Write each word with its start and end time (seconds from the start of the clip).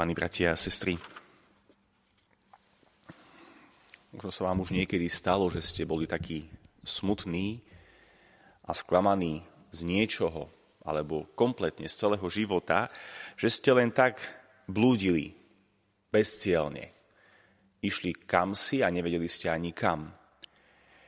milovaní 0.00 0.16
bratia 0.16 0.56
a 0.56 0.56
sestry. 0.56 0.96
Možno 4.16 4.32
sa 4.32 4.48
vám 4.48 4.64
už 4.64 4.72
niekedy 4.72 5.04
stalo, 5.12 5.52
že 5.52 5.60
ste 5.60 5.84
boli 5.84 6.08
takí 6.08 6.48
smutní 6.80 7.60
a 8.64 8.72
sklamaní 8.72 9.44
z 9.76 9.84
niečoho, 9.84 10.48
alebo 10.88 11.28
kompletne 11.36 11.84
z 11.84 12.00
celého 12.00 12.24
života, 12.32 12.88
že 13.36 13.52
ste 13.52 13.76
len 13.76 13.92
tak 13.92 14.24
blúdili 14.64 15.36
bezcielne. 16.08 16.96
Išli 17.84 18.24
kam 18.24 18.56
si 18.56 18.80
a 18.80 18.88
nevedeli 18.88 19.28
ste 19.28 19.52
ani 19.52 19.76
kam. 19.76 20.08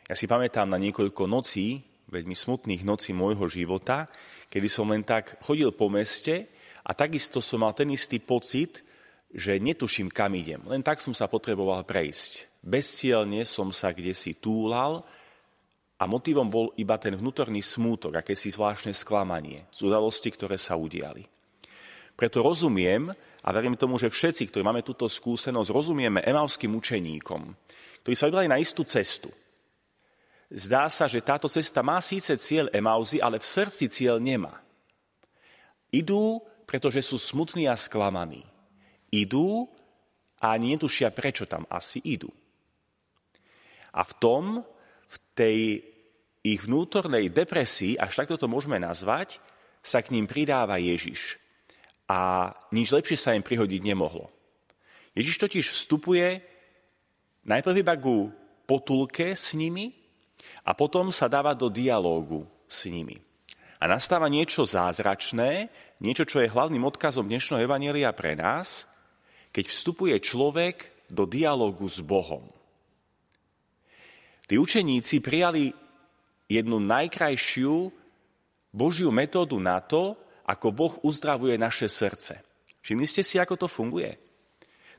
Ja 0.04 0.12
si 0.12 0.28
pamätám 0.28 0.68
na 0.68 0.76
niekoľko 0.76 1.24
nocí, 1.32 1.80
veľmi 2.12 2.36
smutných 2.36 2.84
nocí 2.84 3.16
môjho 3.16 3.48
života, 3.48 4.04
kedy 4.52 4.68
som 4.68 4.92
len 4.92 5.00
tak 5.00 5.40
chodil 5.40 5.72
po 5.72 5.88
meste 5.88 6.51
a 6.82 6.90
takisto 6.92 7.38
som 7.38 7.62
mal 7.62 7.74
ten 7.74 7.90
istý 7.94 8.18
pocit, 8.18 8.82
že 9.32 9.56
netuším, 9.56 10.12
kam 10.12 10.36
idem. 10.36 10.60
Len 10.68 10.84
tak 10.84 11.00
som 11.00 11.16
sa 11.16 11.30
potreboval 11.30 11.88
prejsť. 11.88 12.50
Bezcielne 12.60 13.42
som 13.48 13.72
sa 13.72 13.90
kde 13.90 14.12
si 14.12 14.36
túlal 14.36 15.00
a 15.96 16.04
motivom 16.04 16.46
bol 16.50 16.74
iba 16.76 16.98
ten 16.98 17.16
vnútorný 17.16 17.62
smútok, 17.64 18.20
akési 18.20 18.52
zvláštne 18.52 18.92
sklamanie 18.92 19.64
z 19.72 19.88
udalosti, 19.88 20.28
ktoré 20.34 20.60
sa 20.60 20.76
udiali. 20.76 21.24
Preto 22.12 22.44
rozumiem 22.44 23.08
a 23.42 23.48
verím 23.50 23.74
tomu, 23.74 23.96
že 23.96 24.12
všetci, 24.12 24.52
ktorí 24.52 24.62
máme 24.62 24.84
túto 24.84 25.08
skúsenosť, 25.08 25.72
rozumieme 25.72 26.20
emavským 26.22 26.70
učeníkom, 26.76 27.42
ktorí 28.04 28.14
sa 28.14 28.28
vybrali 28.28 28.52
na 28.52 28.60
istú 28.60 28.84
cestu. 28.84 29.32
Zdá 30.52 30.92
sa, 30.92 31.08
že 31.08 31.24
táto 31.24 31.48
cesta 31.48 31.80
má 31.80 31.96
síce 32.04 32.36
cieľ 32.36 32.68
Emauzy, 32.68 33.16
ale 33.16 33.40
v 33.40 33.48
srdci 33.48 33.88
cieľ 33.88 34.20
nemá. 34.20 34.60
Idú, 35.88 36.44
pretože 36.72 37.04
sú 37.04 37.20
smutní 37.20 37.68
a 37.68 37.76
sklamaní. 37.76 38.40
Idú 39.12 39.68
a 40.40 40.56
netušia, 40.56 41.12
prečo 41.12 41.44
tam 41.44 41.68
asi 41.68 42.00
idú. 42.00 42.32
A 43.92 44.00
v 44.00 44.12
tom, 44.16 44.44
v 45.04 45.16
tej 45.36 45.58
ich 46.40 46.64
vnútornej 46.64 47.28
depresii, 47.28 48.00
až 48.00 48.24
takto 48.24 48.40
to 48.40 48.48
môžeme 48.48 48.80
nazvať, 48.80 49.36
sa 49.84 50.00
k 50.00 50.16
ním 50.16 50.24
pridáva 50.24 50.80
Ježiš. 50.80 51.36
A 52.08 52.50
nič 52.72 52.88
lepšie 52.88 53.20
sa 53.20 53.36
im 53.36 53.44
prihodiť 53.44 53.84
nemohlo. 53.84 54.32
Ježiš 55.12 55.36
totiž 55.44 55.76
vstupuje 55.76 56.40
najprv 57.44 57.84
iba 57.84 58.00
ku 58.00 58.32
potulke 58.64 59.36
s 59.36 59.52
nimi, 59.52 59.92
a 60.62 60.74
potom 60.74 61.10
sa 61.10 61.26
dáva 61.26 61.54
do 61.54 61.66
dialógu 61.66 62.46
s 62.70 62.86
nimi. 62.86 63.18
A 63.82 63.90
nastáva 63.90 64.30
niečo 64.30 64.62
zázračné, 64.62 65.66
niečo, 65.98 66.22
čo 66.22 66.38
je 66.38 66.46
hlavným 66.46 66.86
odkazom 66.86 67.26
dnešného 67.26 67.66
Evanielia 67.66 68.14
pre 68.14 68.38
nás, 68.38 68.86
keď 69.50 69.66
vstupuje 69.66 70.14
človek 70.22 71.10
do 71.10 71.26
dialógu 71.26 71.90
s 71.90 71.98
Bohom. 71.98 72.46
Tí 74.46 74.54
učeníci 74.54 75.18
prijali 75.18 75.74
jednu 76.46 76.78
najkrajšiu 76.78 77.90
Božiu 78.70 79.10
metódu 79.10 79.58
na 79.58 79.82
to, 79.82 80.14
ako 80.46 80.70
Boh 80.70 80.94
uzdravuje 81.02 81.58
naše 81.58 81.90
srdce. 81.90 82.38
Všimli 82.86 83.06
ste 83.10 83.26
si, 83.26 83.42
ako 83.42 83.66
to 83.66 83.66
funguje? 83.66 84.14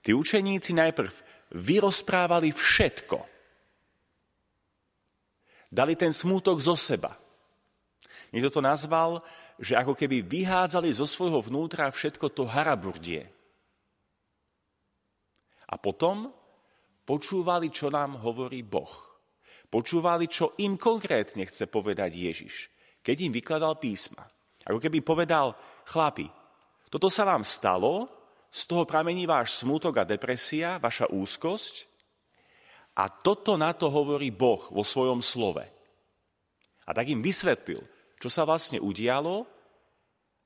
Tí 0.03 0.11
učeníci 0.11 0.75
najprv 0.75 1.13
vyrozprávali 1.55 2.51
všetko, 2.51 3.31
Dali 5.73 5.97
ten 5.97 6.13
smútok 6.13 6.61
zo 6.61 6.77
seba. 6.77 7.22
Niekto 8.33 8.59
to 8.59 8.61
nazval, 8.65 9.21
že 9.61 9.77
ako 9.77 9.93
keby 9.93 10.25
vyhádzali 10.25 10.89
zo 10.89 11.05
svojho 11.05 11.39
vnútra 11.45 11.93
všetko 11.93 12.33
to 12.33 12.49
haraburdie. 12.49 13.29
A 15.69 15.77
potom 15.77 16.33
počúvali, 17.05 17.69
čo 17.69 17.93
nám 17.93 18.17
hovorí 18.25 18.65
Boh. 18.65 18.89
Počúvali, 19.69 20.25
čo 20.29 20.57
im 20.61 20.77
konkrétne 20.77 21.45
chce 21.45 21.69
povedať 21.69 22.11
Ježiš, 22.13 22.73
keď 23.05 23.29
im 23.29 23.31
vykladal 23.33 23.77
písma. 23.77 24.25
Ako 24.65 24.81
keby 24.81 25.05
povedal, 25.05 25.53
chlapi, 25.85 26.29
toto 26.89 27.09
sa 27.09 27.25
vám 27.25 27.45
stalo, 27.45 28.09
z 28.53 28.69
toho 28.69 28.85
pramení 28.85 29.25
váš 29.25 29.65
smútok 29.65 30.05
a 30.05 30.09
depresia, 30.09 30.77
vaša 30.77 31.09
úzkosť, 31.09 31.89
a 32.93 33.09
toto 33.09 33.57
na 33.57 33.73
to 33.73 33.89
hovorí 33.89 34.29
Boh 34.29 34.61
vo 34.69 34.85
svojom 34.85 35.25
slove. 35.25 35.65
A 36.85 36.89
tak 36.93 37.09
im 37.09 37.25
vysvetlil, 37.25 37.81
čo 38.23 38.31
sa 38.31 38.47
vlastne 38.47 38.79
udialo 38.79 39.43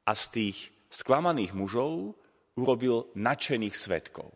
a 0.01 0.11
z 0.17 0.23
tých 0.33 0.57
sklamaných 0.89 1.53
mužov 1.53 2.17
urobil 2.57 3.13
nadšených 3.13 3.75
svetkov. 3.77 4.33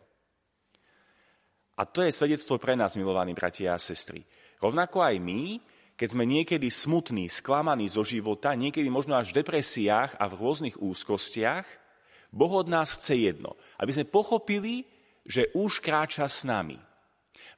A 1.74 1.82
to 1.82 2.06
je 2.06 2.14
svedectvo 2.14 2.62
pre 2.62 2.78
nás, 2.78 2.94
milovaní 2.94 3.34
bratia 3.34 3.74
a 3.74 3.82
sestry. 3.82 4.22
Rovnako 4.62 5.02
aj 5.02 5.18
my, 5.18 5.58
keď 5.98 6.08
sme 6.14 6.22
niekedy 6.22 6.70
smutní, 6.70 7.26
sklamaní 7.26 7.90
zo 7.90 8.06
života, 8.06 8.54
niekedy 8.54 8.86
možno 8.86 9.18
až 9.18 9.34
v 9.34 9.42
depresiách 9.42 10.22
a 10.22 10.24
v 10.30 10.38
rôznych 10.38 10.78
úzkostiach, 10.78 11.66
Boh 12.30 12.52
od 12.54 12.70
nás 12.70 12.94
chce 12.94 13.26
jedno, 13.26 13.58
aby 13.82 13.90
sme 13.90 14.06
pochopili, 14.06 14.86
že 15.26 15.50
už 15.58 15.82
kráča 15.82 16.30
s 16.30 16.46
nami– 16.46 16.78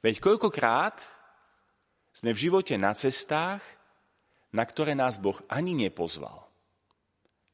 Veď 0.05 0.21
koľkokrát 0.21 1.01
sme 2.13 2.29
v 2.37 2.41
živote 2.45 2.77
na 2.77 2.93
cestách, 2.93 3.65
na 4.55 4.63
ktoré 4.63 4.95
nás 4.95 5.19
Boh 5.19 5.35
ani 5.51 5.75
nepozval. 5.75 6.47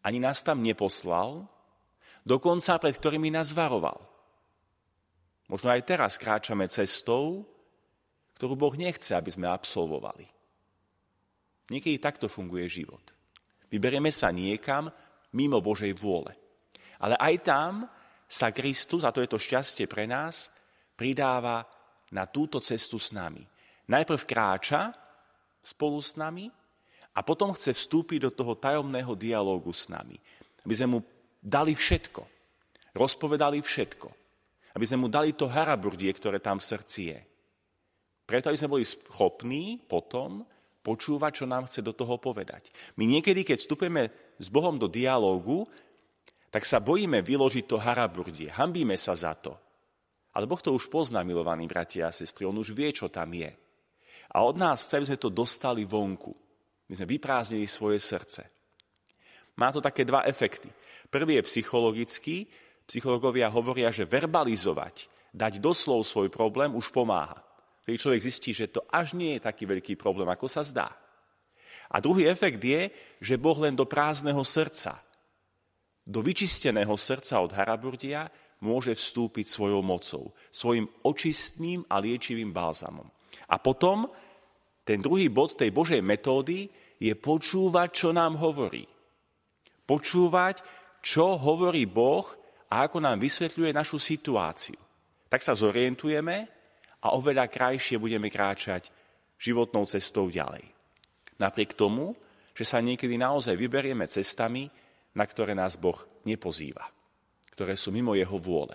Ani 0.06 0.22
nás 0.22 0.46
tam 0.46 0.62
neposlal, 0.62 1.50
dokonca 2.22 2.78
pred 2.78 2.94
ktorými 2.94 3.34
nás 3.34 3.58
varoval. 3.58 3.98
Možno 5.50 5.74
aj 5.74 5.82
teraz 5.84 6.22
kráčame 6.22 6.70
cestou, 6.70 7.50
ktorú 8.38 8.54
Boh 8.54 8.74
nechce, 8.78 9.18
aby 9.18 9.34
sme 9.34 9.50
absolvovali. 9.50 10.30
Niekedy 11.74 11.98
takto 11.98 12.30
funguje 12.30 12.70
život. 12.70 13.02
Vyberieme 13.74 14.14
sa 14.14 14.30
niekam 14.30 14.94
mimo 15.34 15.58
Božej 15.58 15.98
vôle. 15.98 16.38
Ale 17.02 17.18
aj 17.18 17.36
tam 17.42 17.74
sa 18.30 18.54
Kristus, 18.54 19.02
a 19.02 19.12
to 19.12 19.26
je 19.26 19.30
to 19.32 19.42
šťastie 19.42 19.90
pre 19.90 20.06
nás, 20.06 20.54
pridáva 20.94 21.66
na 22.14 22.30
túto 22.30 22.62
cestu 22.62 23.02
s 23.02 23.10
nami. 23.10 23.42
Najprv 23.90 24.22
kráča 24.28 24.94
spolu 25.64 25.98
s 26.00 26.16
nami 26.16 26.61
a 27.12 27.20
potom 27.22 27.52
chce 27.52 27.76
vstúpiť 27.76 28.28
do 28.28 28.32
toho 28.32 28.56
tajomného 28.56 29.12
dialógu 29.20 29.76
s 29.76 29.92
nami. 29.92 30.16
Aby 30.64 30.74
sme 30.78 30.88
mu 30.96 31.00
dali 31.44 31.76
všetko. 31.76 32.24
Rozpovedali 32.96 33.60
všetko. 33.60 34.08
Aby 34.72 34.86
sme 34.88 35.04
mu 35.04 35.08
dali 35.12 35.36
to 35.36 35.52
haraburdie, 35.52 36.12
ktoré 36.16 36.40
tam 36.40 36.64
v 36.64 36.68
srdci 36.72 37.02
je. 37.12 37.20
Preto, 38.24 38.48
aby 38.48 38.56
sme 38.56 38.74
boli 38.80 38.86
schopní 38.88 39.76
potom 39.84 40.48
počúvať, 40.80 41.44
čo 41.44 41.46
nám 41.46 41.68
chce 41.68 41.84
do 41.84 41.92
toho 41.92 42.16
povedať. 42.16 42.72
My 42.96 43.04
niekedy, 43.04 43.44
keď 43.44 43.60
vstupujeme 43.60 44.08
s 44.40 44.48
Bohom 44.48 44.80
do 44.80 44.88
dialógu, 44.88 45.68
tak 46.48 46.64
sa 46.64 46.80
bojíme 46.80 47.20
vyložiť 47.20 47.66
to 47.68 47.78
haraburdie. 47.80 48.48
Hambíme 48.48 48.96
sa 48.96 49.16
za 49.16 49.36
to. 49.36 49.56
Ale 50.32 50.48
Boh 50.48 50.60
to 50.64 50.72
už 50.72 50.88
pozná, 50.88 51.28
milovaní 51.28 51.68
bratia 51.68 52.08
a 52.08 52.16
sestry, 52.16 52.48
On 52.48 52.56
už 52.56 52.72
vie, 52.72 52.88
čo 52.96 53.12
tam 53.12 53.36
je. 53.36 53.52
A 54.32 54.48
od 54.48 54.56
nás 54.56 54.88
chce, 54.88 55.04
aby 55.04 55.08
sme 55.12 55.20
to 55.20 55.28
dostali 55.32 55.84
vonku. 55.84 56.32
My 56.92 57.00
sme 57.00 57.08
vyprázdnili 57.08 57.72
svoje 57.72 58.04
srdce. 58.04 58.44
Má 59.56 59.72
to 59.72 59.80
také 59.80 60.04
dva 60.04 60.28
efekty. 60.28 60.68
Prvý 61.08 61.40
je 61.40 61.48
psychologický. 61.48 62.52
Psychológovia 62.84 63.48
hovoria, 63.48 63.96
že 63.96 64.04
verbalizovať, 64.04 65.08
dať 65.32 65.64
doslov 65.64 66.04
svoj 66.04 66.28
problém 66.28 66.76
už 66.76 66.92
pomáha. 66.92 67.40
Keď 67.88 67.96
človek 67.96 68.28
zistí, 68.28 68.52
že 68.52 68.68
to 68.68 68.84
až 68.92 69.16
nie 69.16 69.40
je 69.40 69.48
taký 69.48 69.64
veľký 69.64 69.96
problém, 69.96 70.28
ako 70.28 70.52
sa 70.52 70.68
zdá. 70.68 70.92
A 71.96 72.04
druhý 72.04 72.28
efekt 72.28 72.60
je, 72.60 72.92
že 73.24 73.40
Boh 73.40 73.56
len 73.56 73.72
do 73.72 73.88
prázdneho 73.88 74.44
srdca, 74.44 75.00
do 76.04 76.20
vyčisteného 76.20 76.92
srdca 77.00 77.40
od 77.40 77.56
haraburdia 77.56 78.28
môže 78.60 78.92
vstúpiť 78.92 79.48
svojou 79.48 79.80
mocou, 79.80 80.36
svojim 80.52 80.92
očistným 81.08 81.88
a 81.88 82.04
liečivým 82.04 82.52
bálzamom. 82.52 83.08
A 83.48 83.56
potom 83.64 84.12
ten 84.92 85.00
druhý 85.00 85.32
bod 85.32 85.56
tej 85.56 85.72
Božej 85.72 86.04
metódy 86.04 86.68
je 87.00 87.16
počúvať, 87.16 87.90
čo 87.96 88.10
nám 88.12 88.36
hovorí. 88.36 88.84
Počúvať, 89.88 90.60
čo 91.00 91.40
hovorí 91.40 91.88
Boh 91.88 92.28
a 92.68 92.84
ako 92.84 93.00
nám 93.00 93.24
vysvetľuje 93.24 93.72
našu 93.72 93.96
situáciu. 93.96 94.76
Tak 95.32 95.40
sa 95.40 95.56
zorientujeme 95.56 96.36
a 97.00 97.16
oveľa 97.16 97.48
krajšie 97.48 97.96
budeme 97.96 98.28
kráčať 98.28 98.92
životnou 99.40 99.88
cestou 99.88 100.28
ďalej. 100.28 100.68
Napriek 101.40 101.80
tomu, 101.80 102.12
že 102.52 102.68
sa 102.68 102.84
niekedy 102.84 103.16
naozaj 103.16 103.56
vyberieme 103.56 104.04
cestami, 104.12 104.68
na 105.16 105.24
ktoré 105.24 105.56
nás 105.56 105.80
Boh 105.80 105.98
nepozýva 106.28 106.84
ktoré 107.62 107.78
sú 107.78 107.94
mimo 107.94 108.18
jeho 108.18 108.40
vôle. 108.42 108.74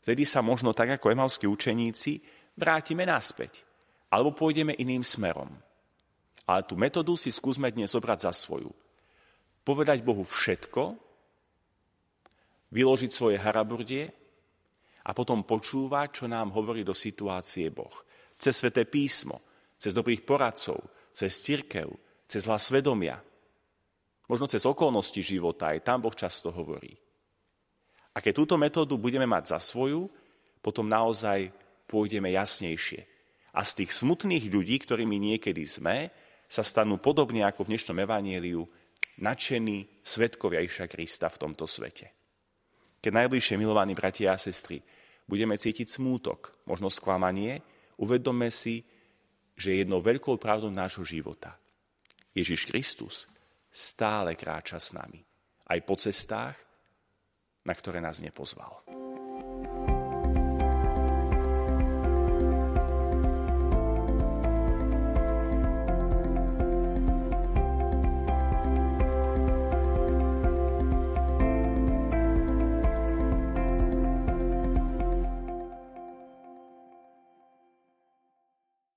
Vtedy 0.00 0.22
sa 0.24 0.40
možno 0.40 0.70
tak 0.70 0.96
ako 0.96 1.12
emalskí 1.12 1.44
učeníci 1.50 2.22
vrátime 2.56 3.04
naspäť 3.04 3.65
alebo 4.10 4.34
pôjdeme 4.34 4.76
iným 4.78 5.02
smerom. 5.02 5.50
Ale 6.46 6.62
tú 6.62 6.78
metódu 6.78 7.18
si 7.18 7.34
skúsme 7.34 7.66
dnes 7.74 7.90
zobrať 7.90 8.30
za 8.30 8.32
svoju. 8.32 8.70
Povedať 9.66 10.06
Bohu 10.06 10.22
všetko, 10.22 10.94
vyložiť 12.70 13.10
svoje 13.10 13.36
haraburdie 13.38 14.06
a 15.06 15.10
potom 15.10 15.42
počúvať, 15.42 16.22
čo 16.22 16.24
nám 16.30 16.54
hovorí 16.54 16.86
do 16.86 16.94
situácie 16.94 17.70
Boh. 17.74 17.92
Cez 18.38 18.62
sveté 18.62 18.86
písmo, 18.86 19.42
cez 19.74 19.90
dobrých 19.90 20.22
poradcov, 20.22 20.78
cez 21.10 21.34
cirkev, 21.34 21.90
cez 22.30 22.46
hlas 22.46 22.70
svedomia. 22.70 23.18
Možno 24.26 24.50
cez 24.50 24.62
okolnosti 24.66 25.18
života, 25.22 25.74
aj 25.74 25.86
tam 25.86 26.02
Boh 26.02 26.14
často 26.14 26.50
hovorí. 26.54 26.94
A 28.14 28.22
keď 28.22 28.32
túto 28.32 28.54
metódu 28.54 28.94
budeme 28.98 29.26
mať 29.26 29.54
za 29.54 29.58
svoju, 29.58 30.08
potom 30.62 30.86
naozaj 30.86 31.50
pôjdeme 31.86 32.34
jasnejšie. 32.34 33.15
A 33.56 33.64
z 33.64 33.82
tých 33.82 33.96
smutných 33.96 34.52
ľudí, 34.52 34.76
ktorými 34.76 35.16
niekedy 35.16 35.64
sme, 35.64 36.12
sa 36.44 36.60
stanú 36.60 37.00
podobne 37.00 37.42
ako 37.48 37.64
v 37.64 37.70
dnešnom 37.72 37.98
evaníliu 38.04 38.62
nadšení 39.24 40.04
svetkovia 40.04 40.60
Iša 40.60 40.86
Krista 40.86 41.32
v 41.32 41.40
tomto 41.40 41.64
svete. 41.64 42.12
Keď 43.00 43.12
najbližšie 43.12 43.56
milovaní 43.56 43.96
bratia 43.96 44.36
a 44.36 44.38
sestry 44.38 44.84
budeme 45.24 45.56
cítiť 45.56 45.88
smútok, 45.88 46.68
možno 46.68 46.92
sklamanie, 46.92 47.64
uvedome 47.96 48.52
si, 48.52 48.84
že 49.56 49.80
jednou 49.80 50.04
veľkou 50.04 50.36
pravdou 50.36 50.68
nášho 50.68 51.02
života 51.02 51.56
Ježiš 52.36 52.68
Kristus 52.68 53.24
stále 53.72 54.36
kráča 54.36 54.76
s 54.76 54.92
nami, 54.92 55.24
aj 55.72 55.78
po 55.88 55.96
cestách, 55.96 56.56
na 57.64 57.72
ktoré 57.72 58.04
nás 58.04 58.20
nepozval. 58.20 58.95